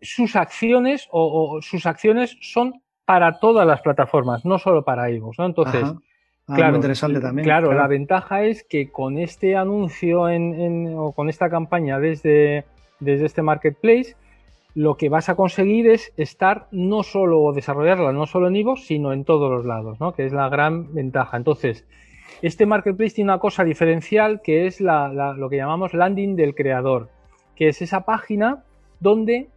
[0.00, 5.38] sus acciones o, sus acciones son para todas las plataformas, no solo para Evox.
[5.38, 5.46] ¿no?
[5.46, 5.84] Entonces,
[6.46, 7.44] claro, interesante también.
[7.44, 12.64] Claro, la ventaja es que con este anuncio en, o con esta campaña desde,
[13.00, 14.16] desde este marketplace,
[14.74, 18.76] lo que vas a conseguir es estar no solo o desarrollarla, no solo en Ivo,
[18.76, 20.12] sino en todos los lados, ¿no?
[20.12, 21.36] Que es la gran ventaja.
[21.36, 21.86] Entonces,
[22.42, 27.08] este marketplace tiene una cosa diferencial que es lo que llamamos landing del creador,
[27.54, 28.64] que es esa página
[29.00, 29.48] donde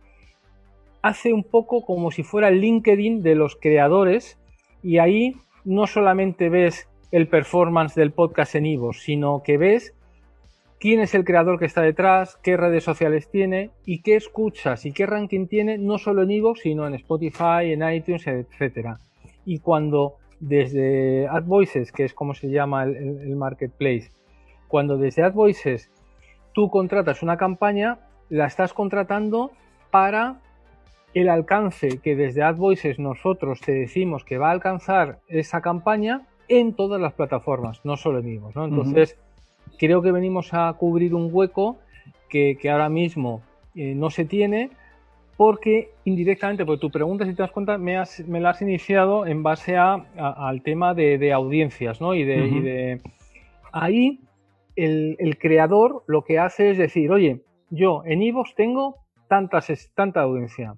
[1.01, 4.37] hace un poco como si fuera el LinkedIn de los creadores
[4.81, 5.35] y ahí
[5.69, 9.93] no solamente ves el performance del podcast en Ivo, sino que ves
[10.79, 14.93] quién es el creador que está detrás, qué redes sociales tiene y qué escuchas y
[14.93, 18.95] qué ranking tiene, no solo en Evox, sino en Spotify, en iTunes, etc.
[19.45, 24.09] Y cuando desde AdVoices, que es como se llama el, marketplace,
[24.67, 25.91] cuando desde AdVoices
[26.51, 29.51] tú contratas una campaña, la estás contratando
[29.91, 30.41] para
[31.13, 36.73] el alcance que desde AdVoices nosotros te decimos que va a alcanzar esa campaña en
[36.73, 38.65] todas las plataformas, no solo en Evox, ¿no?
[38.65, 39.17] Entonces,
[39.77, 41.77] creo que venimos a cubrir un hueco
[42.27, 43.41] que, ahora mismo
[43.75, 44.71] eh, no se tiene
[45.39, 49.25] porque indirectamente, porque tu pregunta, si te das cuenta, me, has, me la has iniciado
[49.25, 52.13] en base a, al tema de, audiencias, ¿no?
[52.13, 52.99] Y de,
[53.71, 54.19] ahí
[54.75, 58.97] el, creador lo que hace es decir, oye, yo en Evox tengo
[59.29, 60.75] tantas, tanta audiencia,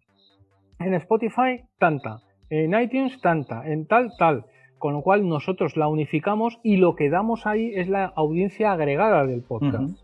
[0.85, 4.45] en Spotify tanta, en iTunes tanta, en tal, tal.
[4.77, 9.27] Con lo cual nosotros la unificamos y lo que damos ahí es la audiencia agregada
[9.27, 9.99] del podcast.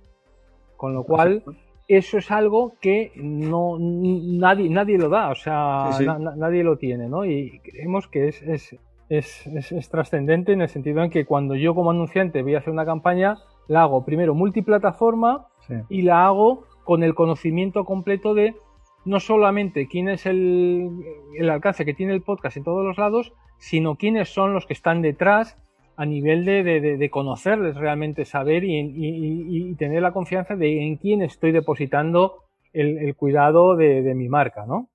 [0.75, 1.43] Con lo cual,
[1.87, 5.89] eso es algo que no nadie, nadie lo da, o sea,
[6.35, 7.25] nadie lo tiene, ¿no?
[7.25, 8.77] Y creemos que es, es,
[9.09, 12.85] es, trascendente en el sentido en que cuando yo como anunciante voy a hacer una
[12.85, 13.37] campaña,
[13.67, 15.47] la hago primero multiplataforma
[15.89, 18.55] y la hago con el conocimiento completo de
[19.07, 20.89] no solamente quién es el,
[21.37, 24.73] el alcance que tiene el podcast en todos los lados, sino quiénes son los que
[24.73, 25.57] están detrás
[25.95, 31.51] a nivel de, de, conocerles realmente, saber y, tener la confianza de en quién estoy
[31.51, 34.89] depositando el, cuidado de, mi marca, ¿no?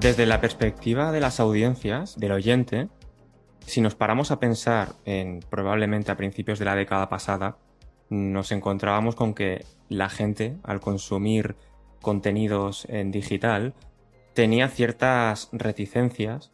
[0.00, 2.88] Desde la perspectiva de las audiencias, del oyente,
[3.66, 7.58] si nos paramos a pensar en probablemente a principios de la década pasada,
[8.08, 11.56] nos encontrábamos con que la gente, al consumir
[12.00, 13.74] contenidos en digital,
[14.34, 16.52] tenía ciertas reticencias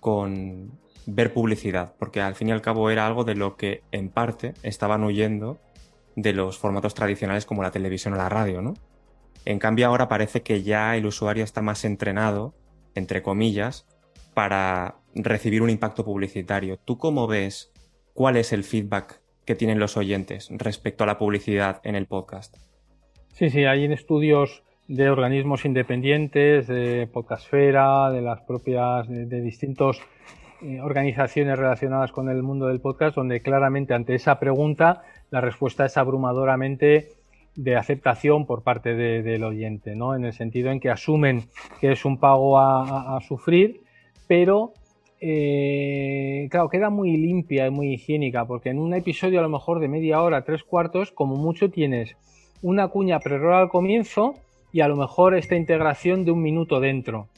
[0.00, 4.10] con ver publicidad, porque al fin y al cabo era algo de lo que en
[4.10, 5.58] parte estaban huyendo
[6.14, 8.74] de los formatos tradicionales como la televisión o la radio, ¿no?
[9.44, 12.54] En cambio ahora parece que ya el usuario está más entrenado,
[12.96, 13.86] entre comillas,
[14.34, 16.78] para recibir un impacto publicitario.
[16.78, 17.72] ¿Tú cómo ves
[18.14, 22.56] cuál es el feedback que tienen los oyentes respecto a la publicidad en el podcast?
[23.32, 29.98] Sí, sí, hay estudios de organismos independientes, de Podcastfera, de las propias, de, distintas
[30.62, 35.84] eh, organizaciones relacionadas con el mundo del podcast, donde claramente ante esa pregunta la respuesta
[35.84, 37.15] es abrumadoramente
[37.56, 40.14] de aceptación por parte del oyente, ¿no?
[40.14, 41.44] En el sentido en que asumen
[41.80, 43.80] que es un pago a sufrir,
[44.28, 44.72] pero
[45.20, 49.80] eh, claro, queda muy limpia y muy higiénica, porque en un episodio a lo mejor
[49.80, 52.16] de media hora, tres cuartos, como mucho tienes
[52.62, 54.34] una cuña pre al comienzo
[54.72, 57.28] y a lo mejor esta integración de un minuto dentro.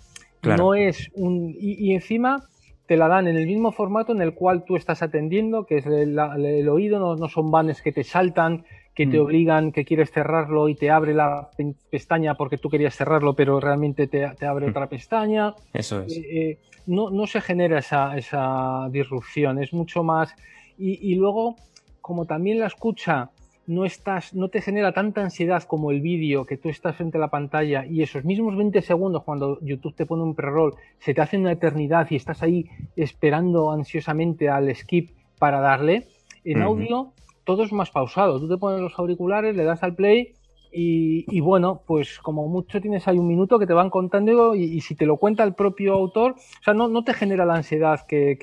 [0.43, 1.55] No es un.
[1.59, 2.45] Y, encima
[2.87, 5.87] te la dan en el mismo formato en el cual tú estás atendiendo, que es
[5.87, 8.65] el, oído, no, no, son banners que te saltan,
[8.99, 9.23] que te mm.
[9.23, 11.51] obligan, que quieres cerrarlo y te abre la
[11.89, 14.71] pestaña porque tú querías cerrarlo, pero realmente te, abre mm.
[14.71, 15.55] otra pestaña.
[15.73, 16.17] Eso es.
[16.17, 16.59] Eh, eh,
[16.89, 20.35] no, no, se genera esa, esa, disrupción, es mucho más.
[20.79, 21.55] Y, luego,
[22.01, 23.31] como también la escucha
[23.69, 27.21] no, estás, no te genera tanta ansiedad como el vídeo, que tú estás frente a
[27.21, 31.21] la pantalla y esos mismos 20 segundos cuando YouTube te pone un pre-roll se te
[31.21, 36.09] hace una eternidad y estás ahí esperando ansiosamente al skip para darle.
[36.45, 37.13] En audio
[37.49, 38.39] todo es más pausado.
[38.39, 40.35] Tú te pones los auriculares, le das al play
[40.71, 44.95] y, bueno, pues como mucho tienes ahí un minuto que te van contando y, si
[44.95, 48.37] te lo cuenta el propio autor, o sea, no, te genera la ansiedad que,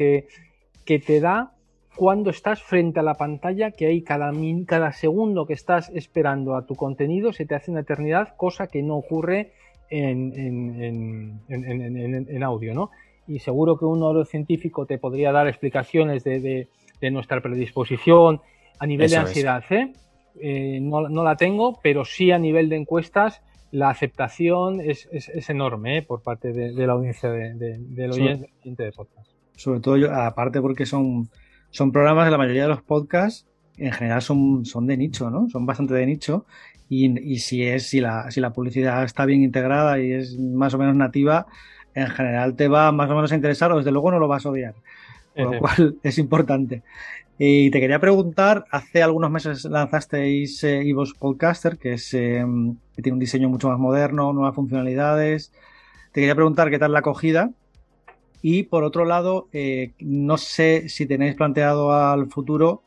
[0.85, 1.51] que, te da
[1.95, 4.31] cuando estás frente a la pantalla, que hay cada,
[4.65, 8.81] cada segundo que estás esperando a tu contenido se te hace una eternidad, cosa que
[8.81, 9.51] no ocurre
[9.91, 11.43] en,
[12.41, 12.89] audio, ¿no?
[13.27, 16.69] Y seguro que un neurocientífico te podría dar explicaciones de,
[17.01, 18.41] de nuestra predisposición
[18.79, 19.93] a nivel de ansiedad, ¿eh?
[20.39, 20.79] ¿eh?
[20.81, 25.97] no, no, la tengo, pero sí a nivel de encuestas la aceptación es, es, enorme
[25.97, 26.01] ¿eh?
[26.01, 29.29] por parte de, la audiencia de, del oyente de podcast.
[29.57, 31.29] Sobre todo, yo, aparte porque son,
[31.71, 33.45] son programas de la mayoría de los podcasts
[33.77, 35.49] en general son, son de nicho, ¿no?
[35.49, 36.45] Son bastante de nicho.
[36.87, 40.73] Y, y, si es, si la, si la publicidad está bien integrada y es más
[40.73, 41.47] o menos nativa,
[41.93, 44.45] en general te va más o menos a interesar o desde luego no lo vas
[44.45, 44.75] a odiar.
[45.35, 46.83] Con lo cual es importante.
[47.37, 50.85] Y te quería preguntar, hace algunos meses lanzasteis eh,
[51.19, 55.51] Podcaster, que, es, em, que tiene un diseño mucho más moderno, nuevas funcionalidades.
[56.13, 57.51] Te quería preguntar qué tal la acogida.
[58.41, 62.83] Y por otro lado, eh, no sé si tenéis planteado al futuro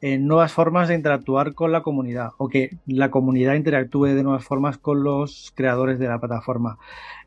[0.00, 4.44] eh, nuevas formas de interactuar con la comunidad o que la comunidad interactúe de nuevas
[4.44, 6.78] formas con los creadores de la plataforma.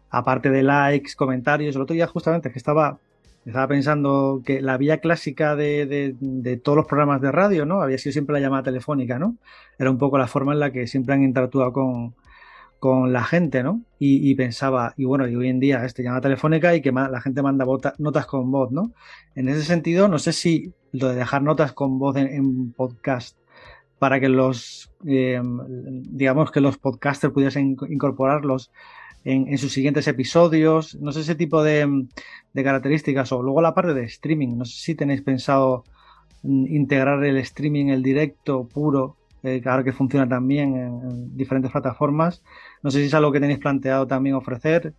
[0.09, 2.99] Aparte de likes, comentarios, el otro día justamente que estaba
[3.45, 7.81] estaba pensando que la vía clásica de, de, todos los programas de radio, ¿no?
[7.81, 9.37] Había sido siempre la llamada telefónica, ¿no?
[9.77, 12.15] Era un poco la forma en la que siempre han interactuado con,
[12.79, 13.81] con la gente, ¿no?
[13.99, 17.41] Y, pensaba, y bueno, y hoy en día este llamada telefónica y que la gente
[17.41, 17.65] manda
[17.97, 18.91] notas con voz, ¿no?
[19.35, 23.37] En ese sentido, no sé si lo de dejar notas con voz en, podcast
[23.97, 28.71] para que los, eh, digamos que los podcasters pudiesen incorporarlos
[29.25, 30.95] en, sus siguientes episodios.
[30.95, 32.07] No sé ese tipo de,
[32.53, 33.31] características.
[33.31, 34.57] O luego la parte de streaming.
[34.57, 35.83] No sé si tenéis pensado
[36.43, 42.43] mm, integrar el streaming, el directo puro, eh, ahora que funciona también en, diferentes plataformas.
[42.83, 44.93] No sé si es algo que tenéis planteado también ofrecer.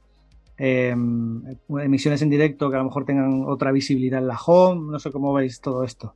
[0.58, 4.90] Em, emisiones en directo que a lo mejor tengan otra visibilidad en la home.
[4.90, 6.14] No sé cómo veis todo esto.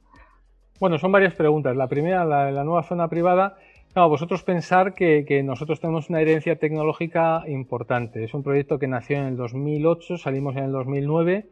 [0.80, 1.76] Bueno, son varias preguntas.
[1.76, 3.56] La primera, la, la nueva zona privada.
[3.96, 8.22] No, vosotros pensar que, nosotros tenemos una herencia tecnológica importante.
[8.22, 11.48] Es un proyecto que nació en el 2008, salimos en el 2009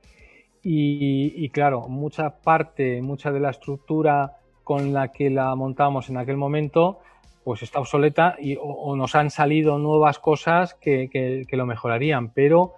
[0.62, 6.36] y, claro, mucha parte, mucha de la estructura con la que la montamos en aquel
[6.36, 7.00] momento,
[7.42, 12.30] pues está obsoleta y, o, nos han salido nuevas cosas que, que lo mejorarían.
[12.30, 12.74] Pero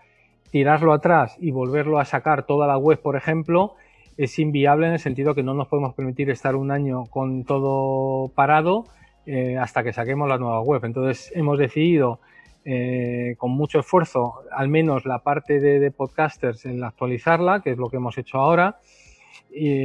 [0.50, 3.74] tirarlo atrás y volverlo a sacar toda la web, por ejemplo,
[4.16, 8.28] es inviable en el sentido que no nos podemos permitir estar un año con todo
[8.28, 8.86] parado
[9.32, 10.84] eh, hasta que saquemos la nueva web.
[10.84, 12.18] Entonces hemos decidido
[12.64, 17.88] eh, con mucho esfuerzo, al menos la parte de, podcasters, en actualizarla, que es lo
[17.88, 18.80] que hemos hecho ahora,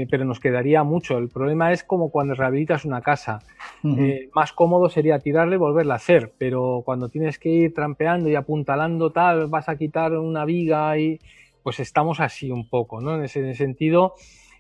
[0.10, 1.20] pero nos quedaría mucho.
[1.20, 3.44] El problema es como cuando rehabilitas una casa.
[3.84, 8.30] Eh, más cómodo sería tirarle y volverla a hacer, pero cuando tienes que ir trampeando
[8.30, 11.20] y apuntalando tal, vas a quitar una viga y
[11.62, 13.16] pues estamos así un poco, ¿no?
[13.16, 14.16] En ese sentido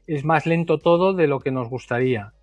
[0.05, 2.33] es más lento todo de lo que nos gustaría.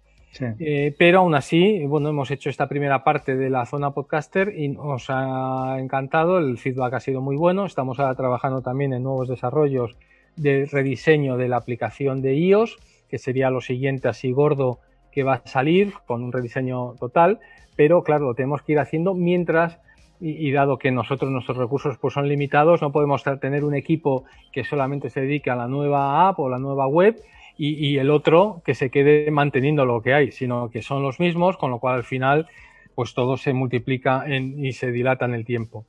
[0.41, 4.69] Eh, pero aún así, bueno, hemos hecho esta primera parte de la zona podcaster y
[4.69, 9.29] nos ha encantado, el feedback ha sido muy bueno, estamos ahora trabajando también en nuevos
[9.29, 9.97] desarrollos
[10.37, 14.79] de rediseño de la aplicación de iOS, que sería lo siguiente así gordo
[15.11, 17.41] que va a salir con un rediseño total,
[17.77, 19.79] pero claro, lo tenemos que ir haciendo mientras
[20.25, 24.63] y, dado que nosotros nuestros recursos pues son limitados, no podemos tener un equipo que
[24.63, 27.21] solamente se dedique a la nueva app o la nueva web
[27.65, 31.57] y, el otro que se quede manteniendo lo que hay, sino que son los mismos,
[31.57, 32.49] con lo cual al final
[32.97, 35.85] pues todo se multiplica y se dilata en el tiempo.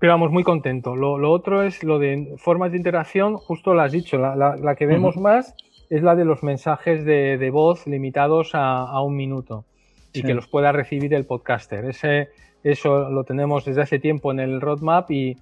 [0.00, 0.96] Pero vamos, muy contento.
[0.96, 5.16] Lo, otro es lo de formas de interacción, justo lo has dicho, la, que vemos
[5.16, 5.54] más
[5.90, 9.64] es la de los mensajes de, voz limitados a, un minuto
[10.12, 11.84] y que los pueda recibir el podcaster.
[11.84, 12.30] Ese,
[12.64, 15.36] eso lo tenemos desde hace tiempo en el roadmap y,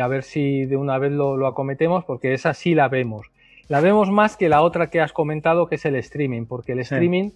[0.00, 3.30] a ver si de una vez lo, lo acometemos porque esa sí la vemos
[3.68, 6.80] la vemos más que la otra que has comentado, que es el streaming, porque el
[6.80, 7.30] streaming,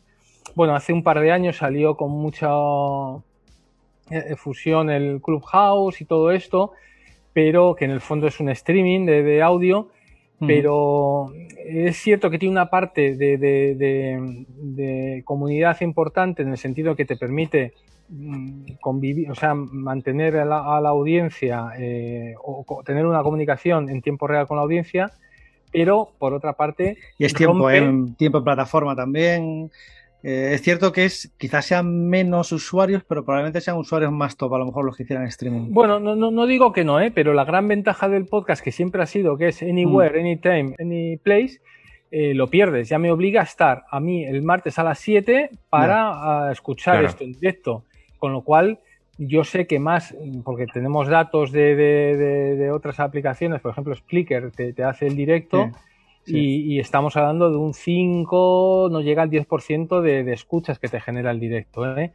[0.55, 2.49] bueno, hace un par de años salió con mucha
[4.11, 6.73] eh, fusión el Clubhouse y todo esto,
[7.33, 9.89] pero que en el fondo es un streaming de, audio,
[10.45, 14.03] pero es cierto que tiene una parte de,
[15.25, 17.75] comunidad importante en el sentido que te permite
[18.09, 24.27] mm, convivir, o sea, mantener a la, audiencia eh, o tener una comunicación en tiempo
[24.27, 25.13] real con la audiencia,
[25.73, 26.99] pero por otra parte...
[27.19, 27.83] Y es tiempo, ¿eh?
[28.17, 29.71] tiempo en plataforma también.
[30.23, 34.55] Eh, es cierto que es quizás sean menos usuarios, pero probablemente sean usuarios más top,
[34.55, 35.73] a lo mejor los que hicieran streaming.
[35.73, 37.11] Bueno, no, no, no digo que no, ¿eh?
[37.11, 40.21] pero la gran ventaja del podcast, que siempre ha sido que es anywhere, mm.
[40.21, 41.61] anytime, any place,
[42.13, 42.89] eh, lo pierdes.
[42.89, 47.25] Ya me obliga a estar a mí el martes a las 7 para escuchar esto
[47.25, 47.85] en directo.
[48.19, 48.79] Con lo cual,
[49.27, 50.15] yo sé que más,
[50.45, 55.71] porque tenemos datos de, otras aplicaciones, por ejemplo, Splicker te, hace el directo
[56.27, 61.01] Y, estamos hablando de un 5, no llega al 10% de, de escuchas que te
[61.01, 61.85] genera el directo.
[61.97, 62.13] ¿eh?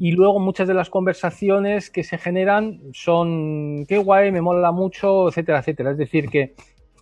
[0.00, 5.28] Y luego muchas de las conversaciones que se generan son qué guay, me mola mucho,
[5.28, 5.90] etcétera, etcétera.
[5.92, 6.54] Es decir, que,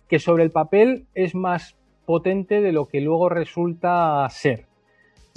[0.07, 1.75] que sobre el papel es más
[2.05, 4.65] potente de lo que luego resulta ser.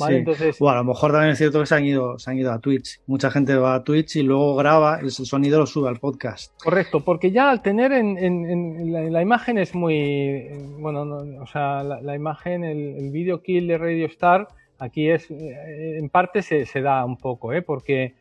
[0.08, 0.60] Entonces...
[0.60, 3.00] a lo mejor también es cierto que se han, ido, se han ido a Twitch.
[3.06, 6.52] Mucha gente va a Twitch y luego graba el sonido lo sube al podcast.
[6.62, 10.48] Correcto, porque ya al tener en, la, imagen es muy.
[10.78, 11.02] Bueno,
[11.40, 16.08] o sea, la, imagen, el, el video kill de Radio Star Aquí es, eh, en
[16.08, 17.62] parte se, da un poco, ¿eh?
[17.62, 18.14] porque,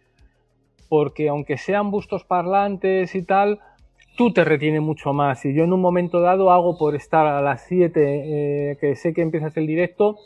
[0.90, 3.60] porque aunque sean bustos parlantes y tal,
[4.18, 5.46] tú te retienes mucho más.
[5.46, 9.14] Y yo en un momento dado hago por estar a las 7, eh, que sé
[9.14, 10.18] que empiezas el directo,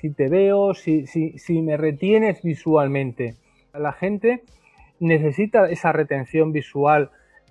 [0.00, 3.34] si te veo, si, si, si me retienes visualmente.
[3.72, 4.42] La gente
[5.00, 7.10] necesita esa retención visual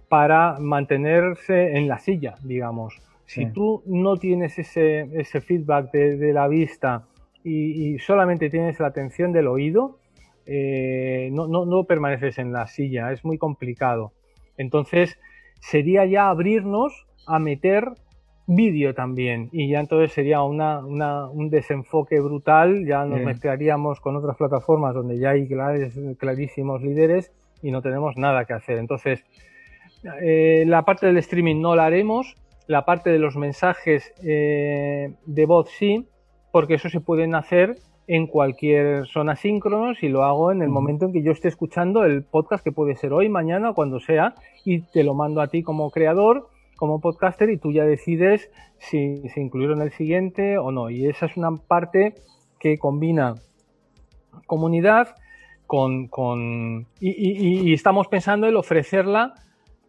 [0.10, 3.02] para mantenerse en la silla, digamos.
[3.26, 7.08] Si tú no tienes ese, ese feedback de, la vista
[7.44, 9.98] y, solamente tienes la atención del oído,
[10.46, 14.14] eh, no, no, no permaneces en la silla, es muy complicado.
[14.58, 15.18] Entonces,
[15.60, 17.86] sería ya abrirnos a meter
[18.48, 24.38] vídeo también y ya entonces sería una, un desenfoque brutal, ya nos mezclaríamos con otras
[24.38, 25.48] plataformas donde ya hay
[26.18, 27.32] clarísimos líderes
[27.62, 28.78] y no tenemos nada que hacer.
[28.78, 29.26] Entonces,
[30.22, 32.36] eh, la parte del streaming no la haremos,
[32.68, 36.08] la parte de los mensajes eh, de voz sí,
[36.52, 37.78] porque eso se pueden hacer
[38.08, 42.04] en cualquier zona síncronos y lo hago en el momento en que yo esté escuchando
[42.04, 45.64] el podcast que puede ser hoy, mañana, cuando sea, y te lo mando a ti
[45.64, 50.72] como creador, como podcaster, y tú ya decides si, si incluirlo en el siguiente o
[50.72, 50.90] no.
[50.90, 52.16] Y esa es una parte
[52.60, 53.36] que combina
[54.46, 55.16] comunidad
[55.68, 59.34] con, con y, estamos pensando en ofrecerla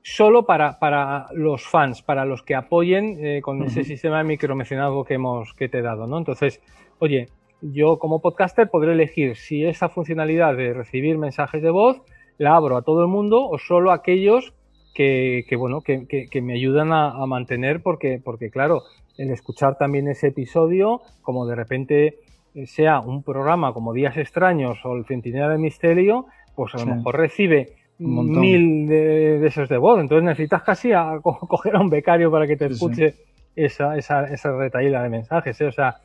[0.02, 5.04] solo para, para los fans, para los que apoyen eh, con ese sistema de micromecenazgo
[5.04, 6.18] que hemos que te he dado, ¿no?
[6.18, 6.60] Entonces,
[6.98, 7.28] oye,
[7.60, 12.02] yo como podcaster podré elegir si esa funcionalidad de recibir mensajes de voz
[12.38, 14.54] la abro a todo el mundo o solo a aquellos
[14.96, 18.82] que, bueno, que, que, me ayudan a, mantener porque, porque claro,
[19.18, 22.14] el escuchar también ese episodio, como de repente
[22.64, 27.18] sea un programa como Días Extraños o el Centinela del Misterio, pues a lo mejor
[27.18, 30.00] recibe mil de, esos de voz.
[30.00, 33.14] Entonces necesitas casi a, coger a un becario para que te escuche
[33.54, 35.60] esa, esa, esa retaíla de mensajes.
[35.60, 35.66] ¿eh?
[35.66, 35.96] O sea,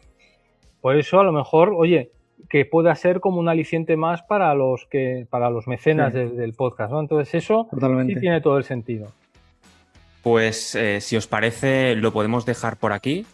[0.81, 2.11] por eso a lo mejor, oye,
[2.49, 6.91] que pueda ser como un aliciente más para los que para los mecenas del podcast,
[6.91, 6.99] ¿no?
[6.99, 9.07] Entonces eso sí tiene todo el sentido.
[10.23, 13.25] Pues eh, si os parece, lo podemos dejar por aquí.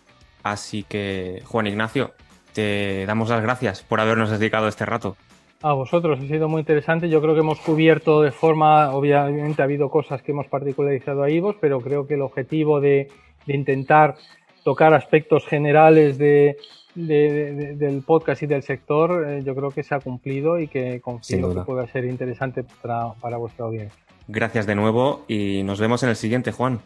[0.44, 2.12] Así que, Juan Ignacio,
[2.54, 5.18] te damos las gracias por habernos dedicado este rato.
[5.62, 7.10] A vosotros, ha sido muy interesante.
[7.10, 11.40] Yo creo que hemos cubierto de forma, obviamente ha habido cosas que hemos particularizado ahí
[11.40, 13.10] vos, pero creo que el objetivo de
[13.48, 14.16] intentar
[14.64, 16.58] tocar aspectos generales de,
[16.98, 21.54] del podcast y del sector, eh, yo creo que se ha cumplido y que confío
[21.54, 23.98] que pueda ser interesante para, para, vuestra audiencia.
[24.28, 26.80] Gracias de nuevo y nos vemos en el siguiente, Juan.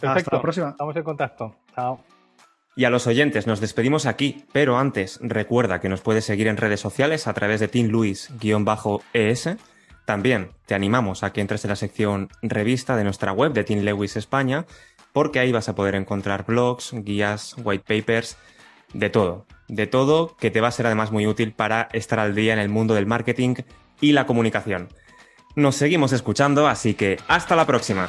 [0.00, 0.18] Perfecto.
[0.18, 0.70] Hasta la próxima.
[0.70, 1.54] Estamos en contacto.
[1.74, 2.00] Chao.
[2.74, 6.58] Y a los oyentes nos despedimos aquí, pero antes recuerda que nos puedes seguir en
[6.58, 9.56] redes sociales a través de Team Luis-ES.
[10.04, 13.80] También te animamos a que entres en la sección revista de nuestra web de Team
[13.80, 14.66] Lewis España,
[15.12, 18.36] porque ahí vas a poder encontrar blogs, guías, white papers
[18.92, 22.34] de todo, de todo que te va a ser además muy útil para estar al
[22.34, 23.54] día en el mundo del marketing
[24.00, 24.88] y la comunicación.
[25.54, 28.06] Nos seguimos escuchando, así que hasta la próxima.